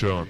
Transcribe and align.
Sean. 0.00 0.26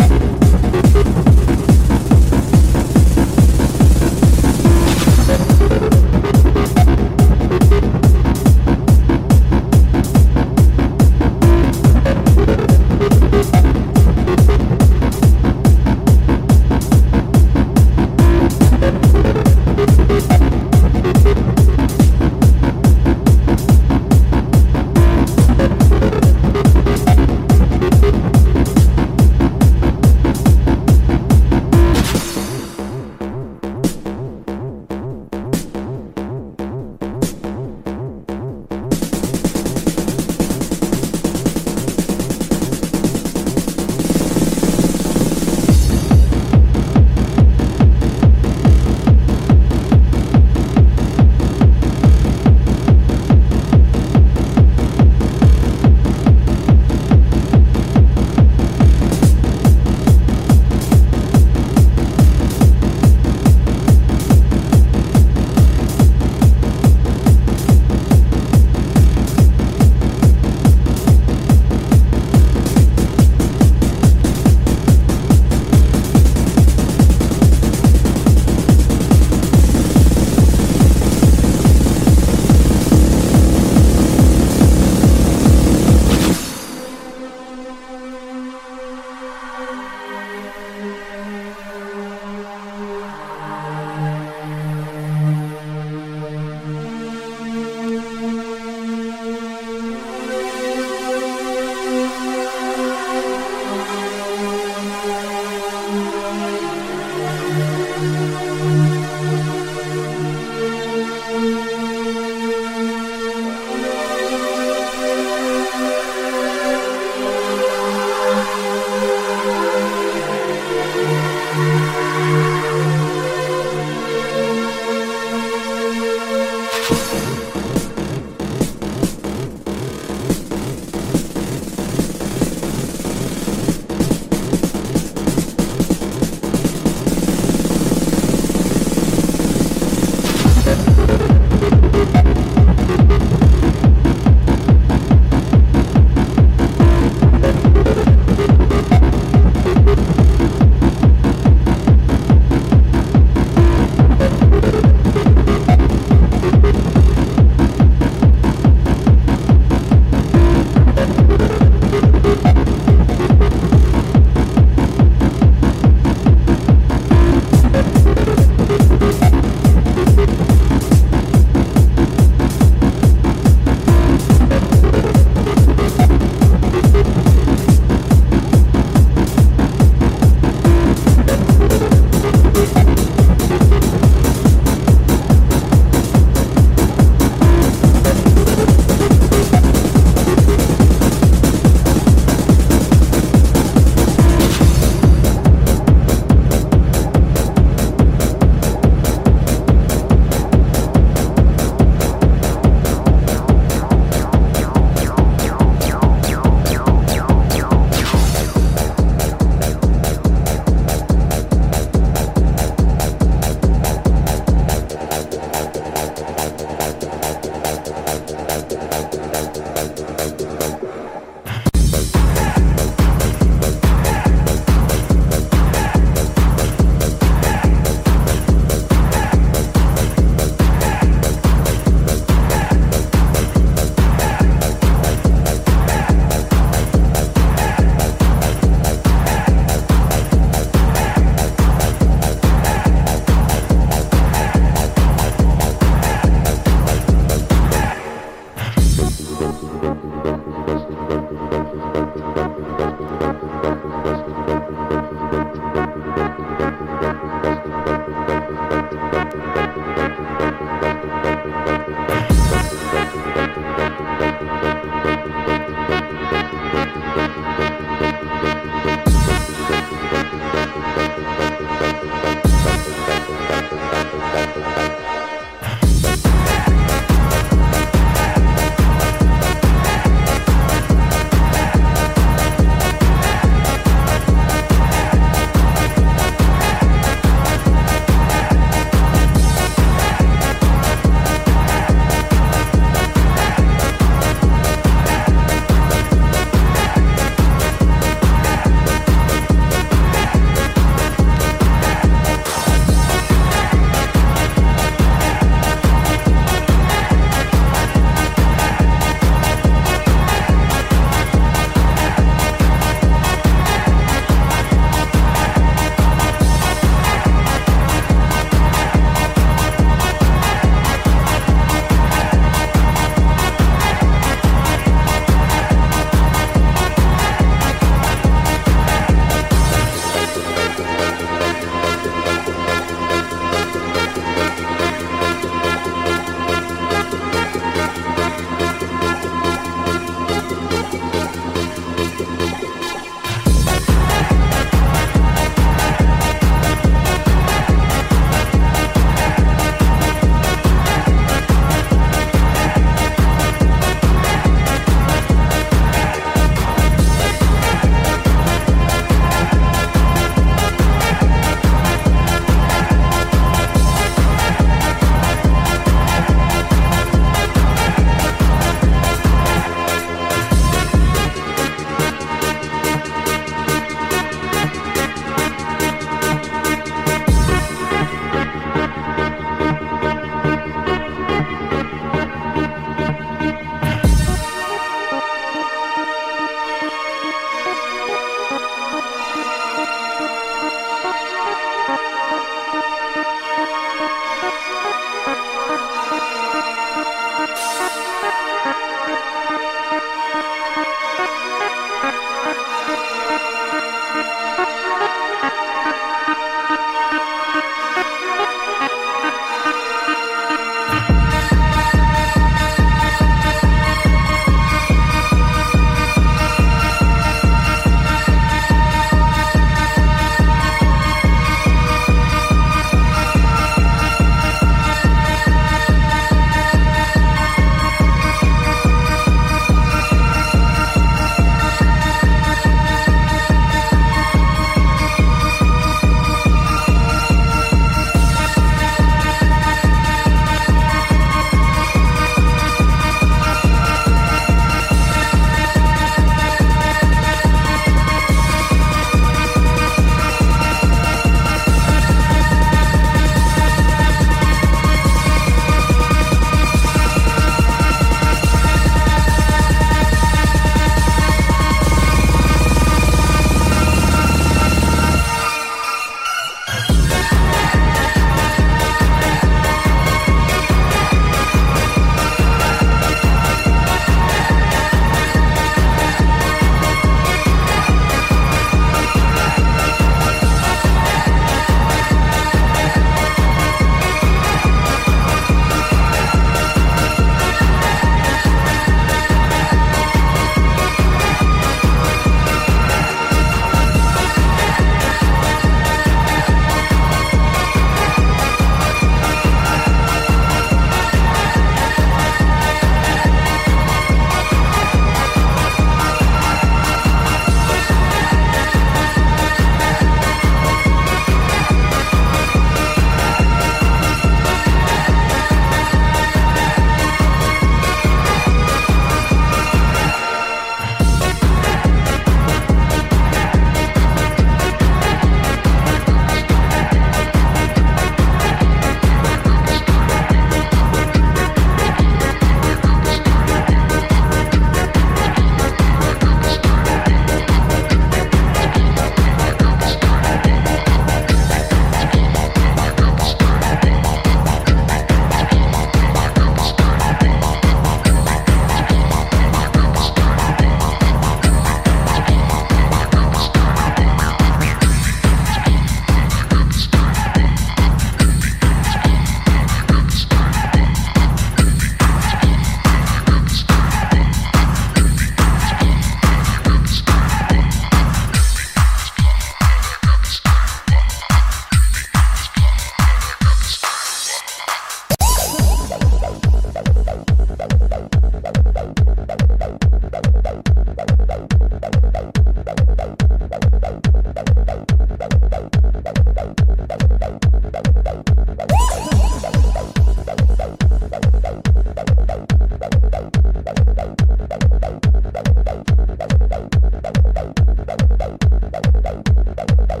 Bye. 599.66 600.00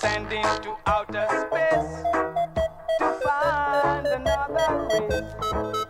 send 0.00 0.32
to 0.62 0.76
outer 0.86 1.26
space 1.28 2.02
to 2.98 3.20
find 3.22 4.06
another 4.06 4.88
race. 4.88 5.34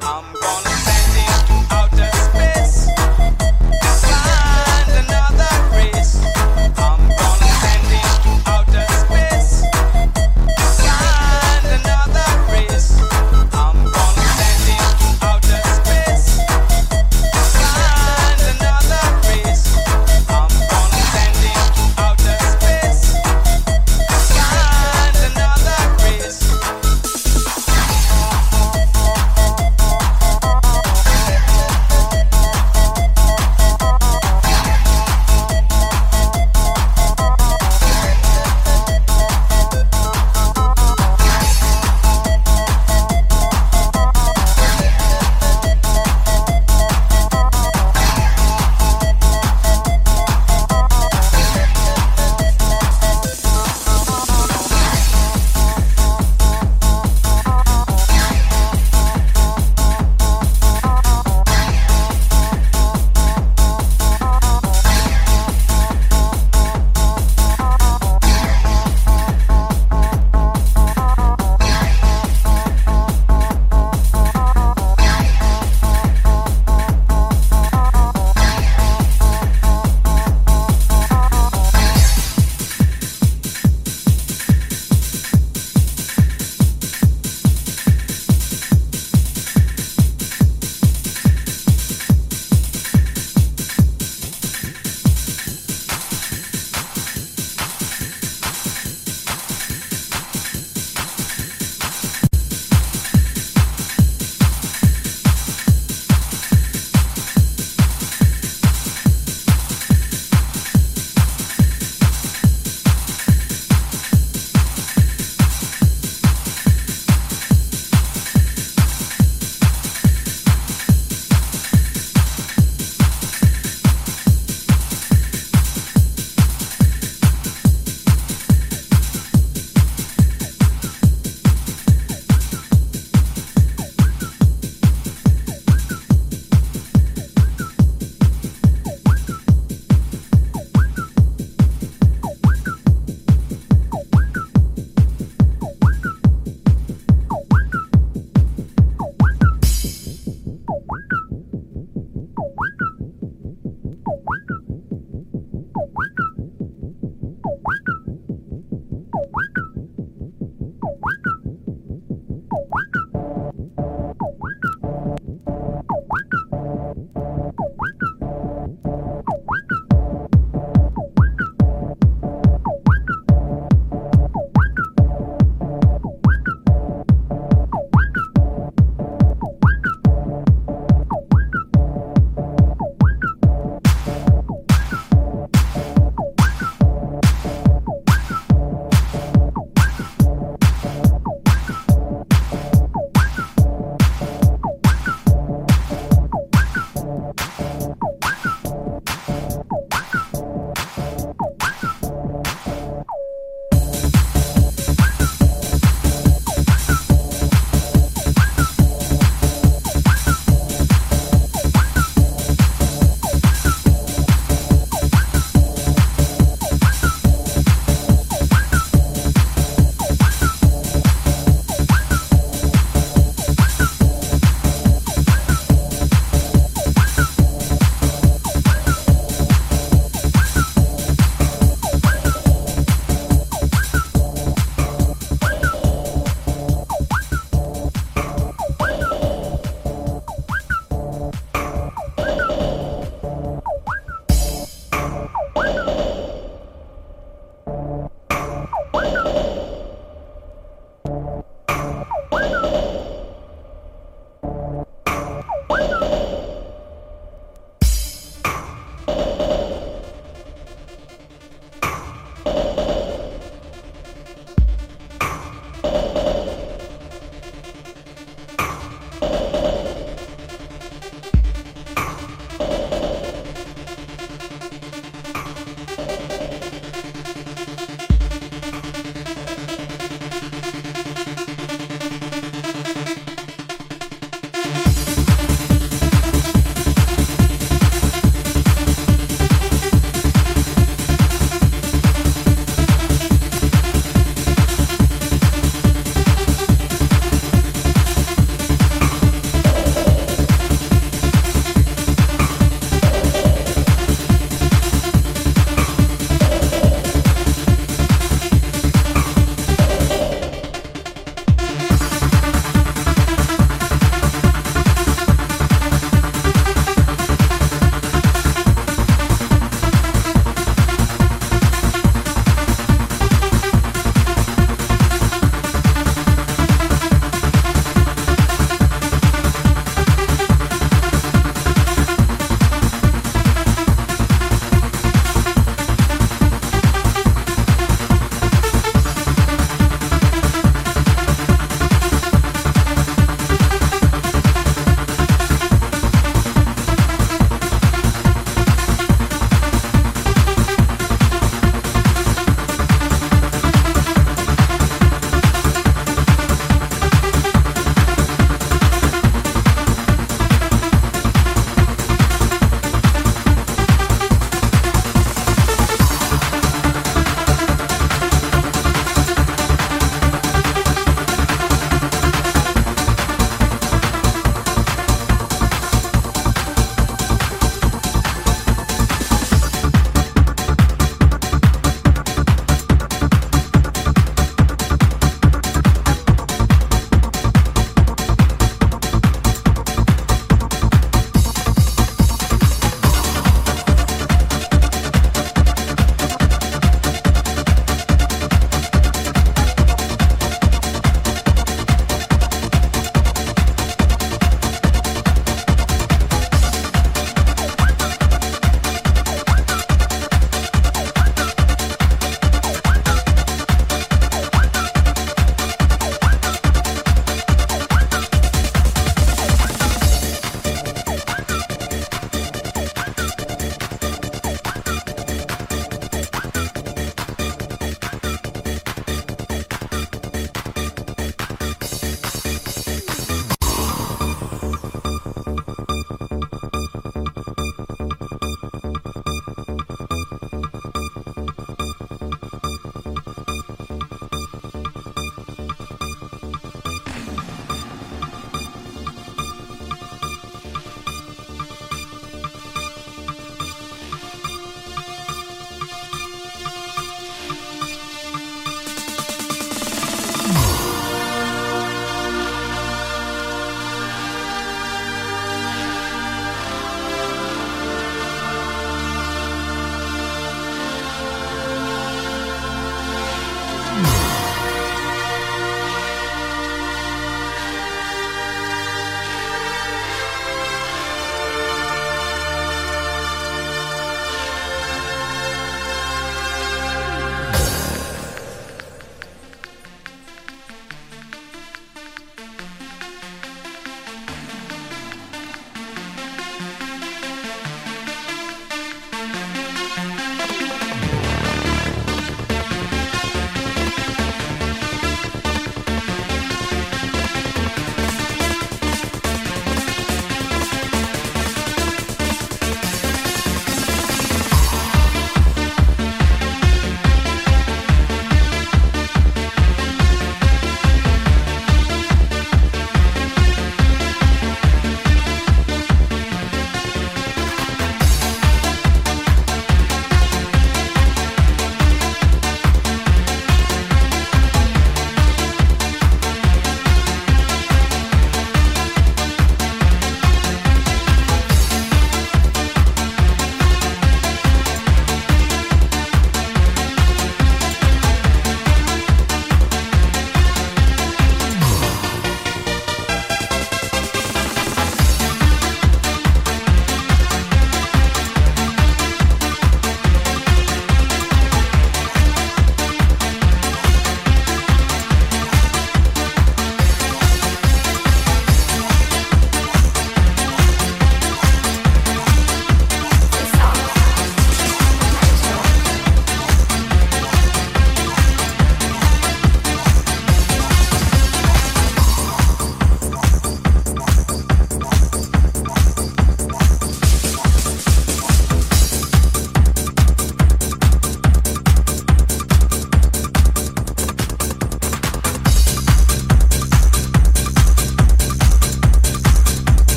I'm 0.00 0.32
gonna 0.32 0.67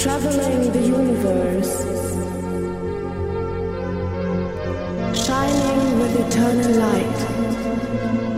traveling 0.00 0.72
the 0.72 0.80
universe, 0.80 1.74
shining 5.26 5.98
with 5.98 6.26
eternal 6.26 6.72
light. 6.80 8.29